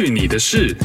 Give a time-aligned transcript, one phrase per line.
[0.00, 0.76] 去你的事！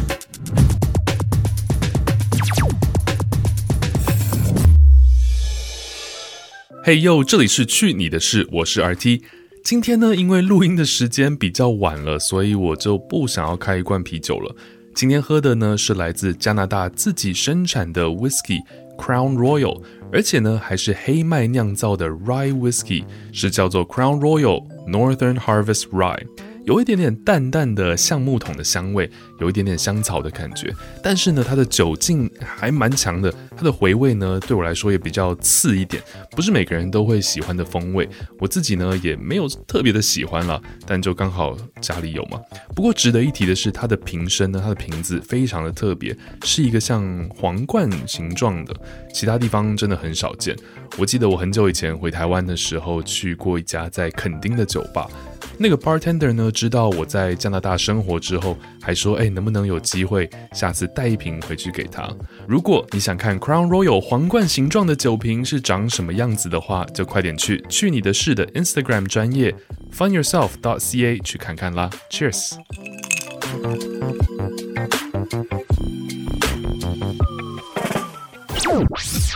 [6.83, 9.21] 嘿呦，这里是去你的事，我是 RT。
[9.63, 14.55] 今天呢，因为录音的时间比较晚了，所以我就不想要开一罐啤酒了。
[14.95, 18.61] 今天喝的呢是来自加拿大自己生产的 Whisky
[18.97, 26.25] Crown Royal，而且呢还是黑麦酿造的 Rye Whisky，是叫做 Crown Royal Northern Harvest Rye。
[26.65, 29.09] 有一点点淡淡的橡木桶的香味，
[29.39, 30.73] 有一点点香草的感觉，
[31.03, 38.07] 但是呢，它的酒劲还蛮强的，它的回味呢，对我来说也比较次一点，不是每个人都会喜欢的风味。
[38.39, 42.39] 我自己呢也没有特别的喜欢了，但就刚好家里有嘛。
[42.73, 48.73] 不过值得一提的是，它的瓶身呢，它的瓶子非常的特别，是一个像皇冠形状的，
[49.13, 50.55] 其他地方真的很少见。
[50.97, 55.09] 我记得我很久以前回台湾的时候，去过一家在垦丁的酒吧。
[55.57, 62.09] 那个 bartender 呢，知道我在加拿大生活之后，还说：“哎，能不能有机会下次带一瓶回去给他？
[62.47, 69.55] 如果你想看 Crown Royal 皇冠形状的酒瓶是长什么样子的话，就快点去去你的事的 Instagram 专业
[69.95, 71.89] funyourself.ca 去看看啦。
[72.09, 72.55] Cheers！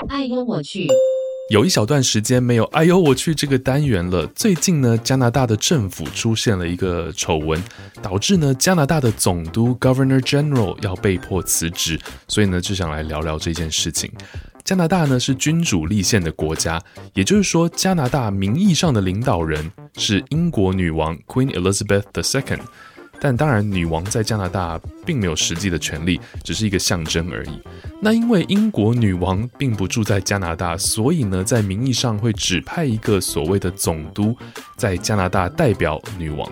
[0.09, 0.87] 哎呦我去！
[1.49, 4.27] 有一小段时间没有“哎呦我去”这个单元了。
[4.35, 7.63] 最近呢，加拿大的政府出现了一个丑闻，
[8.01, 14.11] 导致呢加拿大的总督 Governor General 要被迫辞职，所以呢就想来聊聊这件事情。
[14.65, 16.81] 加拿大呢是君主立宪的国家，
[17.13, 22.59] 也就是说加拿大名义上的领导人是英国女王 Queen Elizabeth II。
[23.19, 27.61] 但当然，女王在加拿大并没有实际的权利，只是一个象征而已。
[28.01, 34.35] 那因为英国女王并不住在加拿大，所以呢，在名义上会指派一个所谓的总督
[34.75, 36.47] 在加拿大代表女王。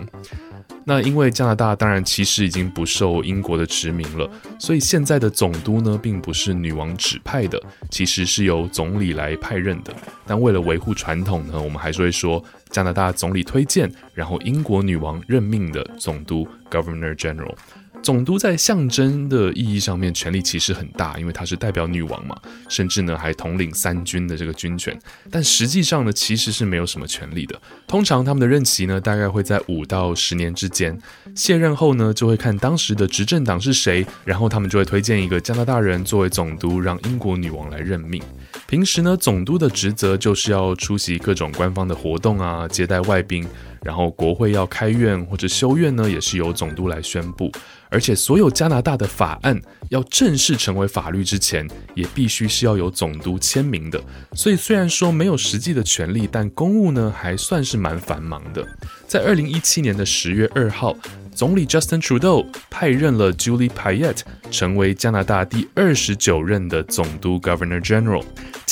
[0.87, 7.59] 那因为加拿大当然其实已经不受英国的殖民了，所以现在的总督呢，并不是女王指派的，
[7.89, 9.91] 其实是由总理来派任的。
[10.27, 17.55] 但为了维护传统呢，我们还是会说加拿大总理推荐，然后英国女王任命的总督 Governor General。
[18.05, 22.39] 总督在象征的意义上面权力其实很大，因为他是代表女王嘛，
[22.69, 24.95] 甚至呢还统领三军的这个军权。
[25.31, 27.59] 但实际上呢，其实是没有什么权力的。
[27.87, 30.95] 通常他们的任期呢，大概会在五到十年之间。
[31.33, 38.21] 卸任后呢，就会看当时的执政党是谁，然后他们就会推荐一个加拿大人作为总督，让英国女王来任命。
[38.67, 43.47] 平时呢，总督的职责就是要出席各种官方的活动啊，接待外宾。
[43.83, 47.51] 然后国会要开院或者休院呢，也是由总督来宣布。
[47.89, 54.01] 而且所有加拿大的法案要正式成为法律之前，也必须是要有总督签名的。
[54.33, 58.65] 所以虽然说没有实际的权利，但公务呢还算是蛮繁忙的。
[59.07, 60.97] 在二零一七年的十月二号，
[61.35, 68.23] 总理 Justin Trudeau 派任了 Julie Payette 成为加拿大第二十九任的总督 Governor General。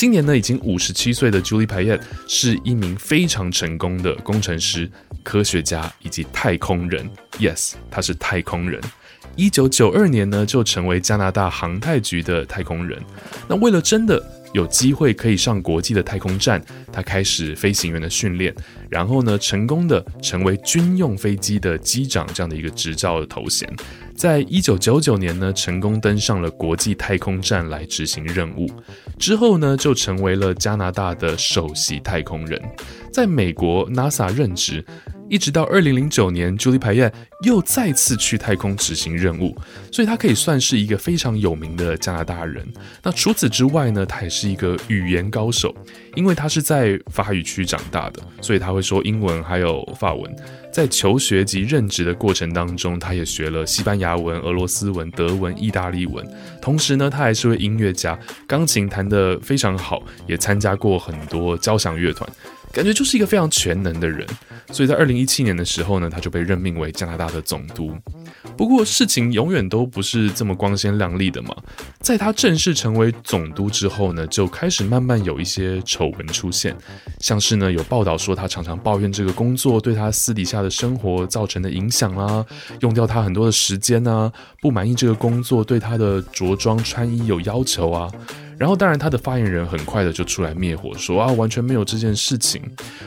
[0.04, 1.98] 今年呢，已经五十七岁的 Julie Payet
[2.28, 4.86] 是一名非常成功的工程师、
[5.22, 7.08] 科学家以及太空人。
[7.38, 8.78] Yes，他是太空人。
[9.34, 13.02] 一九九二年呢，就成为加拿大航太局的太空人。
[13.48, 14.22] 那为了真的
[14.52, 16.62] 有机会可以上国际的太空站，
[16.92, 18.54] 他开始飞行员的训练，
[18.90, 23.66] 然后呢，成功的成为军用飞机的机长这样的一个执照的头衔。
[24.16, 28.66] 在一九九九年呢，成功登上了国际太空站来执行任务。
[29.18, 32.60] 之后呢，就成为了加拿大的首席太空人，
[33.12, 34.84] 在美国 NASA 任职。
[35.34, 37.12] 一直到二零零九年，Julie Payette
[37.42, 39.58] 又再次去太空执行任务，
[39.90, 42.64] 所以他可以算是一个非常有名的加拿大人。
[43.02, 45.74] 那除此之外呢，他也是一个语言高手，
[46.14, 50.36] 因为他是在法语区长大的，所以他会说英文还有法文。
[50.72, 56.24] 在求学及任职的过程当中，他也学了西班牙文、俄罗斯文、德文、意大利文。
[56.62, 58.16] 同时呢，他还是位音乐家，
[58.46, 62.28] 钢琴弹得非常好，也参加过很多交响乐团。
[62.74, 64.26] 感觉就是一个非常全能的人，
[64.72, 67.96] 所以在二零一七年的时候呢，他就被任命为加拿大的总督。
[68.56, 71.54] 不过事情永远都不是这么光鲜亮丽的嘛。
[72.00, 76.76] 在他正式成为总督之后呢，就开始慢慢有一些丑闻出现，
[77.20, 82.44] 像是呢有报道说他常常抱怨这个工作对他私底下的生活造成的影响啊，
[82.80, 88.10] 用掉他很多的时间啊，不满意这个工作对他的着装穿衣有要求啊。
[88.58, 92.62] 然后，当然，他的发言人很快的就出来灭火，说啊，完全没有这件事情。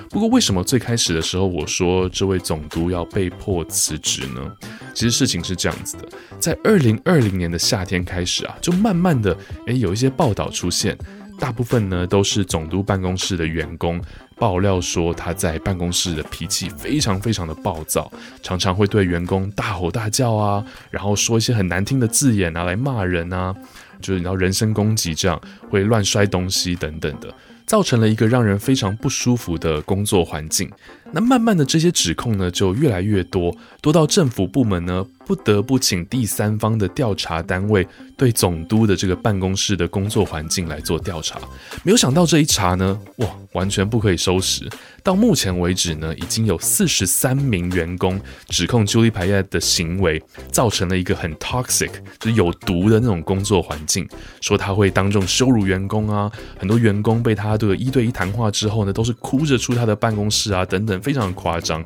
[0.09, 4.51] 不过，为什么最开始的时候我说这位总督要被迫辞职呢？
[4.93, 6.09] 其实事情是这样子的，
[6.39, 9.35] 在二零二零年的夏天开始啊，就慢慢的，
[9.67, 10.97] 诶，有一些报道出现，
[11.39, 14.01] 大部分呢都是总督办公室的员工
[14.39, 18.11] 爆料说他在办公室的脾气非常非常的暴躁，
[18.41, 23.55] 常常会对员工大吼大叫啊，然后说一些很难听的字眼啊来骂人啊，
[24.01, 25.39] 就是你要人身攻击这样，
[25.69, 27.33] 会乱摔东西等等的。
[27.65, 30.71] 造成了一个让人非常不舒服的工作环境。
[31.11, 37.85] 那慢慢的，这些指控呢就越来越多，多到政府部门呢不得不请第三方的调查单位
[38.15, 41.41] 对总督的这个办公室的工作环境来做调查。
[41.83, 44.65] 没有想到这一查呢，哇，完全不可以收拾。
[45.07, 48.19] 到目前为止呢，已经有四十三名员工
[48.49, 50.21] 指控 Julie Payet 的行为
[50.51, 54.05] 造成了一个很 toxic，就是有毒的那种工作环境，
[54.41, 60.99] 说他会当众羞辱员工啊，很多员工被他的一对一谈话之后呢，都是哭着出他的办公室啊，等等。
[60.99, 61.81] 非常夸张。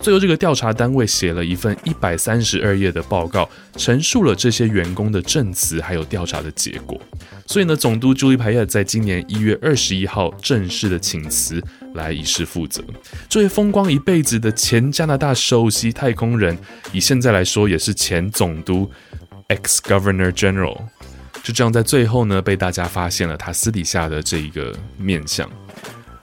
[0.00, 6.98] 最后，这个调查单位写了一份一百三十二页的报告，陈述了这些员工的证词，还有调查的结果。
[7.46, 11.62] 所以呢，总督朱利·派尔在今年一月二十一号正式的请辞，
[11.94, 12.82] 来以示负责。
[13.28, 16.56] 这位风光一辈子的前加拿大首席太空人，
[16.92, 18.90] 以现在来说也是前总督
[19.48, 20.78] （ex Governor General），
[21.42, 25.46] 就这样在最后呢，被大家发现了他私底下的这一个面相。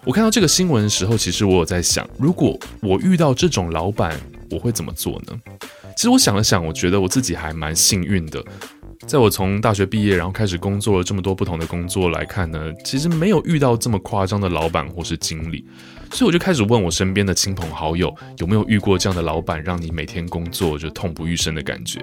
[0.07, 4.17] 我看到这个新闻的时候，其实我有在想，如果我遇到这种老板，
[4.49, 5.37] 我会怎么做呢？
[5.97, 8.41] 其实我想了想，我觉得我自己还蛮幸运的。
[9.05, 15.65] 在我从大学毕业，然后开始工作了这么多不同的工作来看呢，其实没有遇到这么夸张的老板或是经理，
[16.13, 22.01] 所以我就开始问我身边的亲朋好友，有没有遇过这样的老板，让你每天工作就痛不欲生的感觉。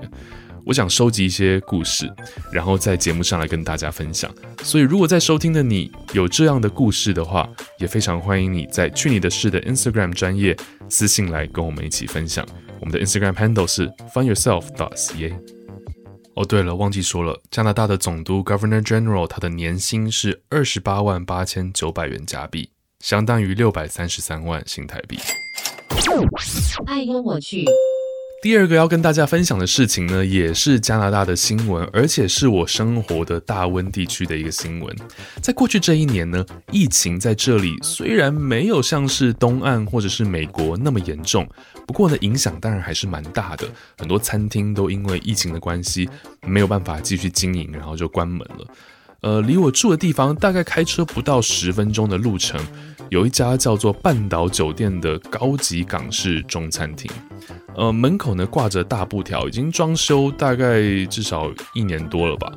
[0.66, 2.10] 我想收集一些故事，
[2.50, 4.32] 然后在节目上来跟大家分享。
[4.62, 10.56] 所以，如果在收听的你有这样的故事的话，也非常欢迎你在去你的事的 Instagram 专业
[10.88, 12.46] 私信来跟我们一起分享。
[12.80, 15.34] 我们的 Instagram handle 是 findyourself.ca。
[16.34, 22.70] 哦，对了，忘记说了，加拿大的总督 Governor General 他的年薪是二十八万八千九百元加币，
[23.00, 25.18] 相当于六百三十三万新台币。
[26.86, 27.64] 哎呦我去！
[28.44, 34.94] 第二个要跟大家分享的事情呢，也是加拿大的新闻，而且是我生活的大温地区的一个新闻。
[35.40, 41.48] 在过去这一年呢，疫情在这里虽然没有像是东岸或者是美国那么严重，
[41.86, 43.66] 不过呢，影响当然还是蛮大的。
[43.96, 46.06] 很多餐厅都因为疫情的关系
[46.46, 48.66] 没有办法继续经营，然后就关门了。
[49.22, 52.60] 呃，离我住的地方大概开车不到十分钟的路程，
[53.08, 57.10] 有一家叫做半岛酒店的高级港式中餐厅。
[57.76, 62.52] 呃，门口呢挂着大布条，已经装修大概至少一年多了吧。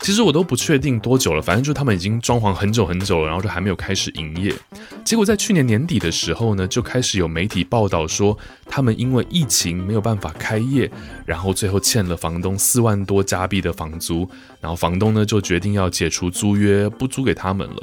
[0.00, 4.54] 其实我都不确定多久了，反正就他们已经装潢很久很久了，然后就还没有开始营业。
[5.02, 8.36] 结果在去年年底的时候呢，就开始有媒体报道说，
[8.66, 10.90] 他们因为疫情没有办法开业，
[11.24, 14.28] 然后最后欠了房东四万多加币的房租，
[14.60, 17.82] 然后房东呢就决定要解除租约，不租给他们了。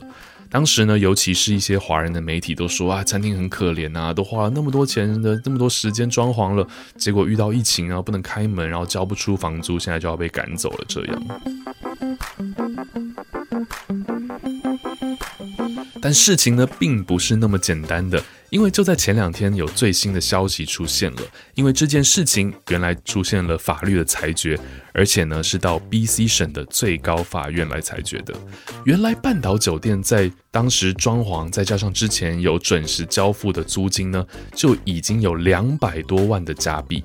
[0.53, 11.23] 当时呢，尤其是一些华人的媒体都说啊，餐厅很可怜啊，都花了那么多钱的那么多时间装潢了，结果遇到疫情啊，不能开门，然后交不出房租，现在就要被赶走了，这样。
[15.99, 18.23] 但事情呢，并不是那么简单的。
[18.53, 21.21] 因为就在前两天，有最新的消息出现了。
[21.55, 24.55] 因为这件事情原来出现了法律的裁决，
[24.93, 28.31] 而且呢是到 BC 省的最高法院来裁决的。
[28.85, 34.23] 原来半岛酒店在当时装潢，再加上之前有准时交付的租金呢，
[34.55, 37.03] 就已经有两百多万的加币。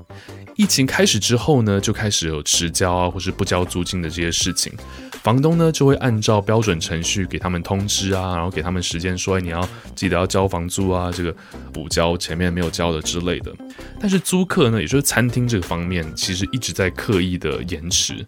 [0.59, 4.73] 疫情开始之后呢，就开始有迟交啊，或是不交租金的这些事情。
[5.23, 11.33] 房东呢就会按照标准程序给他们通知啊，然后给他们时间说，哎，你要记得要交房租啊，这个
[11.73, 13.55] 补交前面没有交的之类的。
[14.01, 18.27] 但是租客呢，也就是餐厅这个方面，其实一直在刻意的延迟。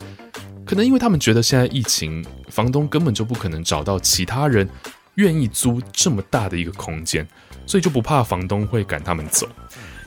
[0.64, 4.68] 可能因为他们觉得现在疫情，房东根本就不可能找到其他人
[5.16, 7.26] 愿意租这么大的一个空间，
[7.66, 9.48] 所以就不怕房东会赶他们走。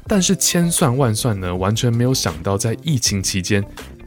[0.08, 3.64] 但是千算万算呢，完全没有想到，在疫情期间，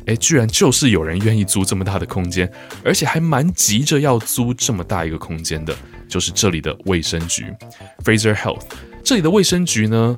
[0.06, 2.50] 诶，居然就是有人愿意租这么大的空间，
[2.84, 5.74] 而且还蛮急着要租这么大一个空间的，
[6.08, 7.46] 就是这里的卫生局
[8.04, 8.62] ，Fraser Health。
[9.02, 10.16] 这里的卫生局呢，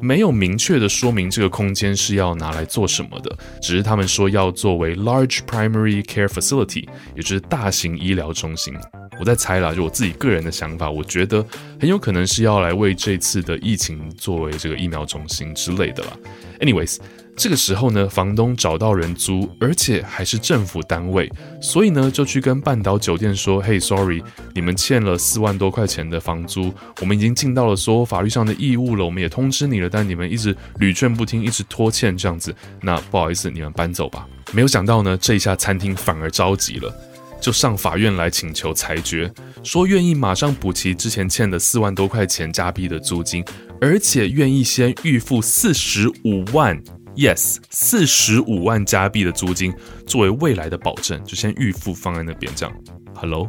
[0.00, 8.74] 没有明确的说明这个空间是要拿来做什么的，只是他们说要作为 Large Primary Care Facility，也就是大型医疗中心。
[9.18, 11.44] 我在猜啦，就我自己个人的想法，我觉得
[11.80, 16.12] 很有可能是要来为这次的疫情作为这个疫苗中心之类的啦。
[16.60, 16.98] Anyways，
[17.36, 24.22] 这个时候呢，房东找到人租，而且还是政府单位，所以呢就去跟半岛酒店说：“Hey, sorry，
[24.54, 36.92] 你们欠了四万多块钱的房租，我们已经尽到了所有法律上的义务了，我们也通知你了，但你们一直屡劝不听，一直拖欠这样子，那不好意思，你们搬走吧。”没有想到呢，这一下餐厅反而着急了。
[37.40, 43.44] 就上法院来请求裁决，说愿意马上补齐之前欠的四万多块钱加币的租金，
[43.80, 46.76] 而且愿意先预付四十五万
[47.16, 49.72] ，yes，四十五万加币的租金
[50.06, 52.52] 作为未来的保证，就先预付放在那边。
[52.56, 52.74] 这样
[53.14, 53.48] ，Hello，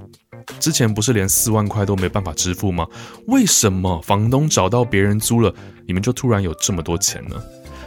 [0.59, 2.87] 之前不是连四万块都没办法支付吗？
[3.27, 5.53] 为什么房东找到别人租了，
[5.87, 7.35] 你们就突然有这么多钱呢？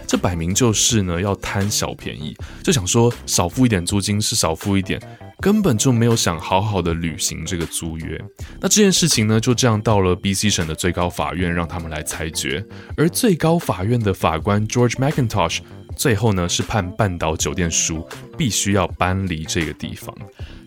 [0.04, 5.00] 这摆明就是呢要贪小便宜，就想说少付一点租金是少付一点，
[5.42, 8.25] 根本就没有想好好的履行这个租约。
[8.61, 12.64] 那这件事情呢就这样到了 BC 省的最高法院，让他们来裁决。
[12.96, 15.58] 而最高法院的法官 George McIntosh
[15.96, 18.06] 最后呢是判半岛酒店输，
[18.38, 20.16] 必须要搬离这个地方。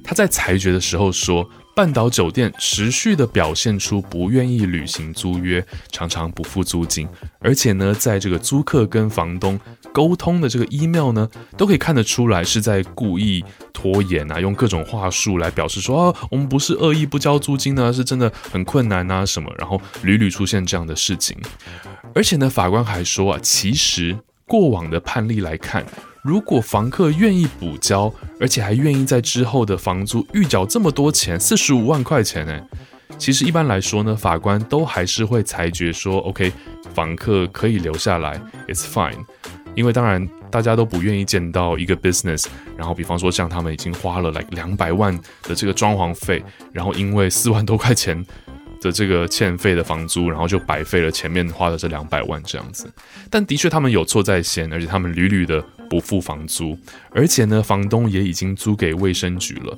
[0.03, 1.49] 他在裁决的时候说。
[1.75, 7.05] 半岛酒店持续地表现出不愿意履行租约，常常不付租金，
[7.39, 9.59] 而且呢，在这个租客跟房东
[9.91, 21.37] 沟通的这个 email 呢，都可以看得出来是在故意拖延啊，用各种话术来表示说啊，我们不是恶意不交租金呢，是真的很困难啊什么，然后屡屡出现这样的事情，
[22.13, 24.17] 而且呢，法官还说啊，其实
[24.47, 25.85] 过往的判例来看。
[26.25, 32.59] 如果房客愿意补交，而且还愿意在之后的房租预缴这么多钱，四十五万块钱呢，
[33.19, 36.51] 其实一般来说呢，法官都还是会裁决说，OK，
[36.95, 39.23] 房客可以留下来，It's fine。
[39.75, 48.25] 因为当然大家都不愿意见到一个 business，然后比方说像他们已经花了来两百万的这个装潢费，然后因为四万多块钱。
[48.81, 52.91] 的这个欠费的房租，然后就白费了前面花的这两百万这样子。
[53.29, 56.77] 但的确他们有错在先，而且他们屡屡的不付房租，
[57.11, 59.77] 而且呢，房东也已经租给卫生局了。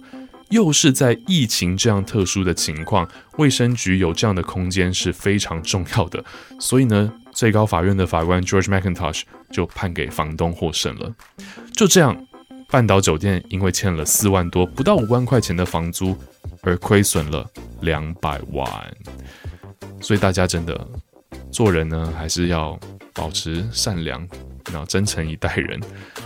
[0.49, 6.23] 又是在疫情这样特殊的情况，卫生局有这样的空间是非常重要的。
[6.59, 11.13] 所以呢，最高法院的法官 George McIntosh 就判给房东获胜了。
[11.73, 12.15] 就这样。
[12.69, 16.13] 半岛酒店因为欠了四万多，不到五万块钱的房租，
[16.63, 17.49] 而亏损了
[17.81, 18.67] 两百万。
[20.01, 20.87] 所以大家真的
[21.51, 22.79] 做人呢，还是要
[23.13, 24.27] 保持善良，
[24.71, 25.79] 然后真诚以待人，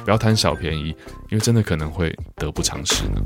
[0.03, 0.89] 不要贪小便宜，
[1.29, 3.21] 因为真的可能会得不偿失呢。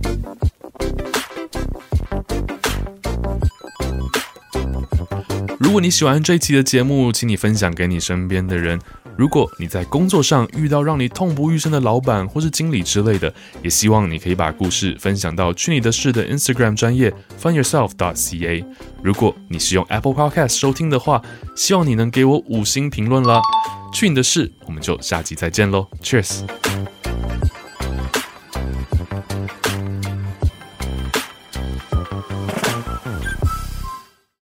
[5.60, 8.79] 如果你喜欢这一期的节目，请你分享给你身边的人。
[9.17, 18.65] 如果你在工作上遇到让你痛不欲生的老板或是经理之类的，也希望你可以把故事分享到去你的事的 Instagram 专业 FindYourself.ca。
[19.01, 21.22] 如果你是用 Apple Podcast 收听的话，
[21.55, 23.41] 希望你能给我五星评论啦。
[23.93, 26.94] 去你的事，我们就下集再见喽，Cheers。